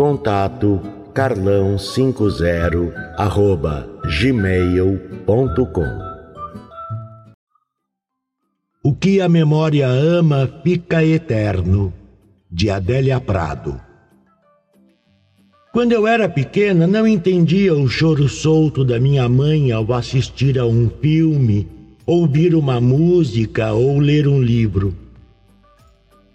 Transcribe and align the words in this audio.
Contato 0.00 0.80
carlão50 1.12 2.90
arroba 3.18 3.86
gmail.com 4.18 5.84
O 8.82 8.94
que 8.94 9.20
a 9.20 9.28
memória 9.28 9.86
ama 9.86 10.50
fica 10.64 11.04
eterno, 11.04 11.92
de 12.50 12.70
Adélia 12.70 13.20
Prado. 13.20 13.78
Quando 15.70 15.92
eu 15.92 16.06
era 16.06 16.30
pequena, 16.30 16.86
não 16.86 17.06
entendia 17.06 17.74
o 17.74 17.86
choro 17.86 18.26
solto 18.26 18.82
da 18.86 18.98
minha 18.98 19.28
mãe 19.28 19.70
ao 19.70 19.92
assistir 19.92 20.58
a 20.58 20.64
um 20.64 20.88
filme, 20.88 21.68
ouvir 22.06 22.54
uma 22.54 22.80
música 22.80 23.74
ou 23.74 23.98
ler 23.98 24.26
um 24.26 24.40
livro. 24.40 24.96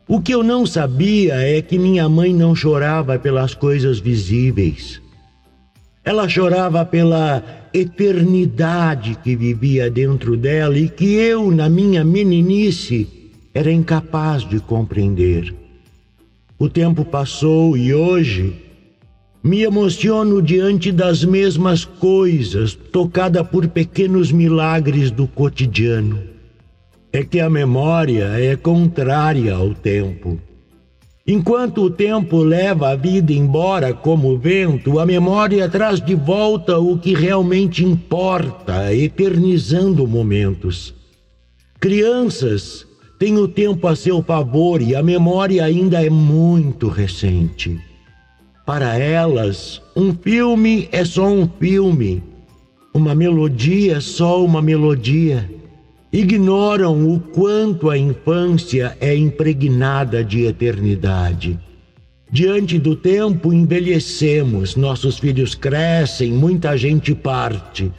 O 0.08 0.22
que 0.22 0.36
eu 0.36 0.44
não 0.44 0.68
sabia 0.68 1.34
é 1.36 1.60
que 1.64 1.80
minha 1.80 2.08
mãe 2.08 2.32
não 2.32 2.56
chorava 2.56 3.18
pelas 3.18 3.56
coisas 3.56 4.00
visíveis. 4.00 5.02
Ela 6.04 6.30
chorava 6.30 6.86
pela 6.86 7.44
eternidade 7.74 9.18
que 9.24 9.36
vivia 9.36 9.90
dentro 9.90 10.38
dela 10.38 10.78
e 10.78 10.88
que 10.88 11.16
eu, 11.16 11.50
na 11.50 11.68
minha 11.68 12.06
meninice, 12.06 13.32
era 13.52 13.72
incapaz 13.72 14.48
de 14.48 14.60
compreender. 14.60 15.56
O 16.60 16.70
tempo 16.70 17.04
passou 17.04 17.76
e 17.76 17.92
hoje 17.92 18.54
me 19.44 19.64
emociono 19.64 20.40
diante 20.40 20.92
das 20.92 21.26
mesmas 21.26 21.84
coisas, 21.84 22.76
tocada 22.76 23.44
por 23.44 23.68
pequenos 23.68 24.32
milagres 24.32 25.10
do 25.10 25.28
cotidiano 25.28 26.35
é 27.16 27.24
que 27.24 27.40
a 27.40 27.50
memória 27.50 28.26
é 28.38 28.58
contrária 28.58 29.56
ao 29.56 29.74
tempo. 29.74 30.38
Enquanto 31.26 31.84
o 31.84 31.90
tempo 31.90 32.40
leva 32.44 32.90
a 32.90 32.96
vida 32.98 33.32
embora 33.32 33.94
como 33.94 34.38
vento, 34.38 35.00
a 35.00 35.06
memória 35.06 35.70
traz 35.70 36.02
de 36.02 36.14
volta 36.14 36.78
o 36.78 37.00
que 37.00 37.16
realmente 37.16 37.86
importa, 37.86 38.94
eternizando 38.94 40.06
momentos. 40.06 40.94
Crianças 41.80 42.86
têm 43.18 43.38
o 43.38 43.48
tempo 43.48 43.88
a 43.88 43.96
seu 43.96 44.22
favor 44.22 44.82
e 44.82 44.94
a 44.94 45.02
memória 45.02 45.64
ainda 45.64 46.06
é 46.06 46.10
muito 46.10 46.90
recente. 46.90 47.80
Para 48.66 48.98
elas, 48.98 49.82
um 49.96 50.14
filme 50.14 50.90
é 50.92 51.06
só 51.06 51.28
um 51.28 51.48
filme, 51.48 52.22
uma 52.94 53.16
melodia 53.16 53.96
é 53.96 54.02
só 54.02 54.44
uma 54.44 54.62
melodia 54.62 55.55
ignoram 56.16 57.14
o 57.14 57.20
quanto 57.20 57.90
a 57.90 57.98
infância 57.98 58.96
é 59.02 59.14
impregnada 59.14 60.24
de 60.24 60.46
eternidade. 60.46 61.60
Diante 62.32 62.80
do 62.80 62.96
tempo, 62.96 63.52
envelhecemos, 63.52 64.78
nossos 64.78 65.20
filhos 65.20 65.56
crescem, 65.56 66.32
muita 66.32 66.78
gente 66.78 67.14
parte. 67.14 67.92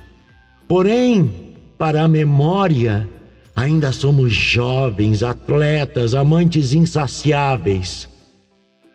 Porém, 0.67 1.31
para 1.77 2.05
a 2.05 2.09
memória, 2.09 3.07
ainda 3.55 3.93
somos 3.93 4.33
jovens, 4.33 5.23
atletas, 5.23 6.15
amantes 6.15 6.73
insaciáveis. 6.73 8.09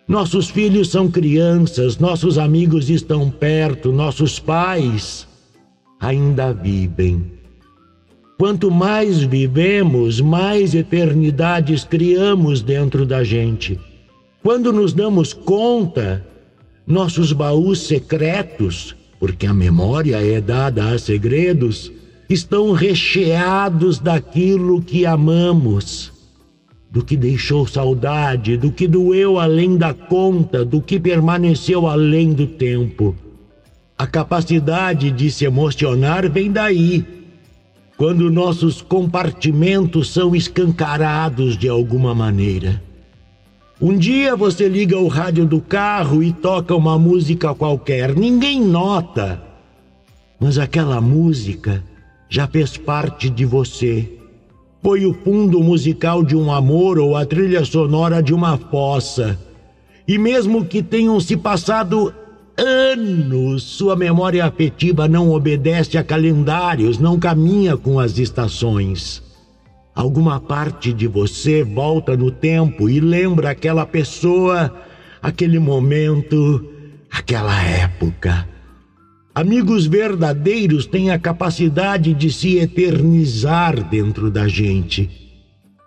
Nossos 0.07 0.49
filhos 0.49 0.89
são 0.89 1.09
crianças, 1.11 1.99
nossos 1.99 2.39
amigos 2.39 2.89
estão 2.89 3.29
perto, 3.29 3.91
nossos 3.91 4.39
pais 4.39 5.27
ainda 5.99 6.51
vivem. 6.51 7.40
Quanto 8.41 8.71
mais 8.71 9.21
vivemos, 9.21 10.19
mais 10.19 10.73
eternidades 10.73 11.83
criamos 11.83 12.63
dentro 12.63 13.05
da 13.05 13.23
gente. 13.23 13.79
Quando 14.41 14.73
nos 14.73 14.93
damos 14.93 15.31
conta, 15.31 16.25
nossos 16.87 17.33
baús 17.33 17.81
secretos, 17.81 18.95
porque 19.19 19.45
a 19.45 19.53
memória 19.53 20.15
é 20.15 20.41
dada 20.41 20.89
a 20.89 20.97
segredos, 20.97 21.91
estão 22.27 22.71
recheados 22.71 23.99
daquilo 23.99 24.81
que 24.81 25.05
amamos, 25.05 26.11
do 26.89 27.05
que 27.05 27.15
deixou 27.15 27.67
saudade, 27.67 28.57
do 28.57 28.71
que 28.71 28.87
doeu 28.87 29.37
além 29.37 29.77
da 29.77 29.93
conta, 29.93 30.65
do 30.65 30.81
que 30.81 30.99
permaneceu 30.99 31.85
além 31.85 32.33
do 32.33 32.47
tempo. 32.47 33.15
A 33.95 34.07
capacidade 34.07 35.11
de 35.11 35.29
se 35.29 35.45
emocionar 35.45 36.27
vem 36.27 36.51
daí 36.51 37.20
quando 38.01 38.31
nossos 38.31 38.81
compartimentos 38.81 40.11
são 40.11 40.35
escancarados 40.35 41.55
de 41.55 41.69
alguma 41.69 42.15
maneira. 42.15 42.81
Um 43.79 43.95
dia 43.95 44.35
você 44.35 44.67
liga 44.67 44.97
o 44.97 45.07
rádio 45.07 45.45
do 45.45 45.61
carro 45.61 46.23
e 46.23 46.33
toca 46.33 46.75
uma 46.75 46.97
música 46.97 47.53
qualquer, 47.53 48.15
ninguém 48.15 48.59
nota, 48.59 49.39
mas 50.39 50.57
aquela 50.57 50.99
música 50.99 51.83
já 52.27 52.47
fez 52.47 52.75
parte 52.75 53.29
de 53.29 53.45
você. 53.45 54.11
Foi 54.81 55.05
o 55.05 55.13
fundo 55.13 55.61
musical 55.61 56.23
de 56.23 56.35
um 56.35 56.51
amor 56.51 56.97
ou 56.97 57.15
a 57.15 57.23
trilha 57.23 57.63
sonora 57.63 58.19
de 58.19 58.33
uma 58.33 58.57
fossa. 58.57 59.39
E 60.07 60.17
mesmo 60.17 60.65
que 60.65 60.81
tenham 60.81 61.19
se 61.19 61.37
passado 61.37 62.11
anos 62.57 63.63
sua 63.63 63.95
memória 63.95 64.45
afetiva 64.45 65.07
não 65.07 65.31
obedece 65.31 65.97
a 65.97 66.03
calendários, 66.03 66.97
não 66.97 67.19
caminha 67.19 67.77
com 67.77 67.99
as 67.99 68.17
estações. 68.17 69.21
Alguma 69.93 70.39
parte 70.39 70.93
de 70.93 71.07
você 71.07 71.63
volta 71.63 72.15
no 72.15 72.31
tempo 72.31 72.89
e 72.89 72.99
lembra 72.99 73.51
aquela 73.51 73.85
pessoa, 73.85 74.73
aquele 75.21 75.59
momento, 75.59 76.65
aquela 77.09 77.61
época. 77.63 78.47
Amigos 79.33 79.85
verdadeiros 79.85 80.85
têm 80.85 81.09
a 81.11 81.19
capacidade 81.19 82.13
de 82.13 82.31
se 82.31 82.57
eternizar 82.57 83.89
dentro 83.89 84.29
da 84.29 84.47
gente. 84.47 85.09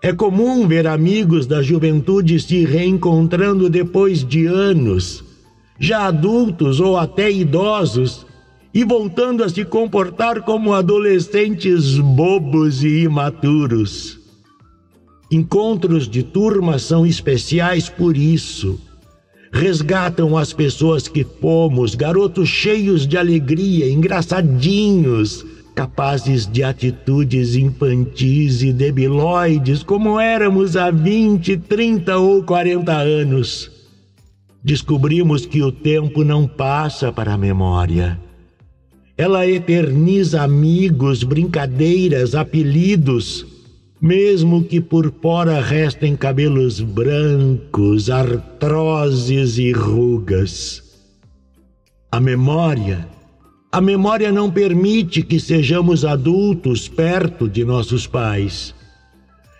É 0.02 0.12
comum 0.12 0.66
ver 0.66 0.86
amigos 0.86 1.46
da 1.46 1.62
juventude 1.62 2.38
se 2.40 2.64
reencontrando 2.64 3.70
depois 3.70 4.24
de 4.24 4.46
anos 4.46 5.33
já 5.78 6.06
adultos 6.06 6.80
ou 6.80 6.96
até 6.96 7.30
idosos, 7.30 8.26
e 8.72 8.84
voltando 8.84 9.44
a 9.44 9.48
se 9.48 9.64
comportar 9.64 10.42
como 10.42 10.72
adolescentes 10.72 11.96
bobos 11.98 12.82
e 12.82 13.02
imaturos. 13.02 14.18
Encontros 15.30 16.08
de 16.08 16.24
turma 16.24 16.78
são 16.80 17.06
especiais 17.06 17.88
por 17.88 18.16
isso. 18.16 18.80
Resgatam 19.52 20.36
as 20.36 20.52
pessoas 20.52 21.06
que 21.06 21.22
fomos, 21.22 21.94
garotos 21.94 22.48
cheios 22.48 23.06
de 23.06 23.16
alegria, 23.16 23.88
engraçadinhos, 23.88 25.46
capazes 25.72 26.44
de 26.44 26.64
atitudes 26.64 27.54
infantis 27.54 28.62
e 28.62 28.72
debilóides 28.72 29.84
como 29.84 30.18
éramos 30.18 30.76
há 30.76 30.90
20, 30.90 31.56
30 31.58 32.18
ou 32.18 32.42
40 32.42 32.92
anos 32.92 33.73
descobrimos 34.64 35.44
que 35.44 35.62
o 35.62 35.70
tempo 35.70 36.24
não 36.24 36.48
passa 36.48 37.12
para 37.12 37.34
a 37.34 37.38
memória. 37.38 38.18
Ela 39.16 39.46
eterniza 39.46 40.42
amigos, 40.42 41.22
brincadeiras, 41.22 42.34
apelidos, 42.34 43.46
mesmo 44.00 44.64
que 44.64 44.80
por 44.80 45.12
fora 45.20 45.60
restem 45.60 46.16
cabelos 46.16 46.80
brancos, 46.80 48.08
artroses 48.08 49.58
e 49.58 49.70
rugas. 49.70 50.82
A 52.10 52.18
memória 52.18 53.08
A 53.70 53.80
memória 53.80 54.30
não 54.30 54.52
permite 54.52 55.20
que 55.20 55.40
sejamos 55.40 56.04
adultos 56.04 56.86
perto 56.86 57.48
de 57.48 57.64
nossos 57.64 58.06
pais. 58.06 58.72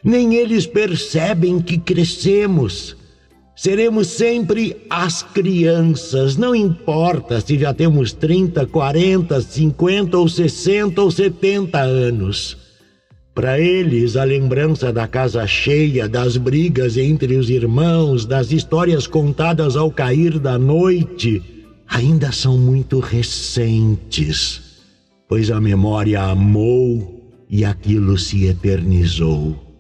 Nem 0.05 0.37
eles 0.37 0.69
percebem 0.69 1.61
que 1.61 1.79
crescemos. 1.79 2.97
Seremos 3.57 4.09
sempre 4.09 4.77
as 4.91 5.23
crianças, 5.23 6.37
não 6.37 6.55
importa 6.55 7.41
se 7.41 7.57
já 7.57 7.73
temos 7.73 8.13
30, 8.13 8.67
40, 8.67 9.41
50 9.41 10.19
ou 10.19 10.29
60 10.29 11.01
ou 11.01 11.11
70 11.11 11.79
anos. 11.81 12.57
Para 13.33 13.61
eles, 13.61 14.17
a 14.17 14.25
lembrança 14.25 14.93
da 14.93 15.07
casa 15.07 15.47
cheia, 15.47 16.09
das 16.09 16.37
brigas 16.37 16.97
entre 16.97 17.37
os 17.37 17.49
irmãos, 17.49 18.27
das 18.27 18.51
histórias 18.51 19.07
contadas 19.07 19.77
ao 19.77 19.91
cair 19.91 20.39
da 20.39 20.59
noite, 20.59 21.43
ainda 21.87 22.33
são 22.33 22.59
muito 22.59 22.99
recentes, 22.99 24.83
pois 25.29 25.51
a 25.51 25.61
memória 25.61 26.23
amou 26.23 27.23
e 27.49 27.65
aquilo 27.65 28.19
se 28.19 28.47
eternizou. 28.47 29.74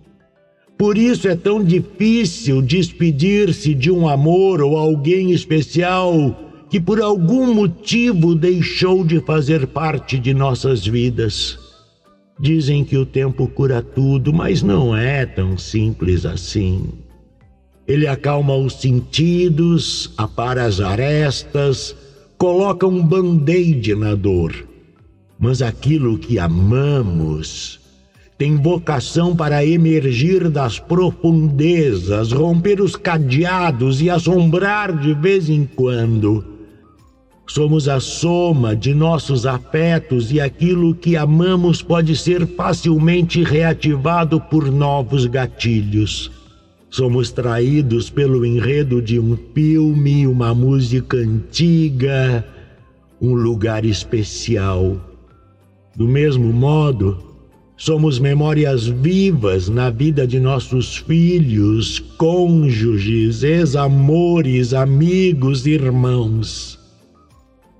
Por 0.84 0.98
isso 0.98 1.26
é 1.26 1.34
tão 1.34 1.64
difícil 1.64 2.60
despedir-se 2.60 3.74
de 3.74 3.90
um 3.90 4.06
amor 4.06 4.60
ou 4.60 4.76
alguém 4.76 5.32
especial 5.32 6.38
que 6.68 6.78
por 6.78 7.00
algum 7.00 7.54
motivo 7.54 8.34
deixou 8.34 9.02
de 9.02 9.18
fazer 9.20 9.66
parte 9.68 10.18
de 10.18 10.34
nossas 10.34 10.86
vidas. 10.86 11.58
Dizem 12.38 12.84
que 12.84 12.98
o 12.98 13.06
tempo 13.06 13.48
cura 13.48 13.80
tudo, 13.80 14.30
mas 14.30 14.62
não 14.62 14.94
é 14.94 15.24
tão 15.24 15.56
simples 15.56 16.26
assim. 16.26 16.86
Ele 17.88 18.06
acalma 18.06 18.54
os 18.54 18.74
sentidos, 18.74 20.12
apara 20.18 20.66
as 20.66 20.80
arestas, 20.80 21.96
coloca 22.36 22.86
um 22.86 23.02
band-aid 23.02 23.94
na 23.94 24.14
dor. 24.14 24.52
Mas 25.38 25.62
aquilo 25.62 26.18
que 26.18 26.38
amamos 26.38 27.80
tem 28.36 28.56
vocação 28.56 29.34
para 29.34 29.64
emergir 29.64 30.48
das 30.48 30.78
profundezas, 30.78 32.32
romper 32.32 32.80
os 32.80 32.96
cadeados 32.96 34.02
e 34.02 34.10
assombrar 34.10 34.96
de 34.98 35.14
vez 35.14 35.48
em 35.48 35.64
quando 35.64 36.54
Somos 37.46 37.88
a 37.88 38.00
soma 38.00 38.74
de 38.74 38.94
nossos 38.94 39.44
afetos 39.44 40.32
e 40.32 40.40
aquilo 40.40 40.94
que 40.94 41.14
amamos 41.14 41.82
pode 41.82 42.16
ser 42.16 42.46
facilmente 42.46 43.44
reativado 43.44 44.40
por 44.40 44.70
novos 44.72 45.26
gatilhos. 45.26 46.32
Somos 46.88 47.30
traídos 47.30 48.08
pelo 48.08 48.46
enredo 48.46 49.02
de 49.02 49.20
um 49.20 49.36
filme, 49.54 50.26
uma 50.26 50.54
música 50.54 51.18
antiga, 51.18 52.44
um 53.20 53.34
lugar 53.34 53.84
especial. 53.84 54.96
Do 55.94 56.08
mesmo 56.08 56.50
modo, 56.52 57.33
somos 57.76 58.18
memórias 58.18 58.86
vivas 58.86 59.68
na 59.68 59.90
vida 59.90 60.26
de 60.26 60.38
nossos 60.38 60.96
filhos, 60.96 61.98
cônjuges, 62.16 63.42
ex-amores, 63.42 64.72
amigos, 64.72 65.66
irmãos. 65.66 66.78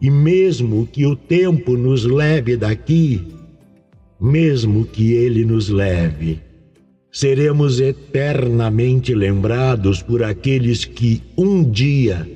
E 0.01 0.11
mesmo 0.11 0.87
que 0.87 1.07
o 1.07 1.15
tempo 1.15 1.77
nos 1.77 2.05
leve 2.05 2.57
daqui, 2.57 3.23
mesmo 4.21 4.85
que 4.85 5.13
ele 5.13 5.45
nos 5.45 5.69
leve, 5.69 6.41
seremos 7.13 7.81
eternamente 7.81 9.15
lembrados 9.15 10.03
por 10.03 10.23
aqueles 10.25 10.85
que 10.85 11.23
um 11.37 11.63
dia 11.71 12.29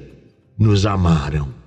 nos 0.56 0.86
amaram. 0.86 1.57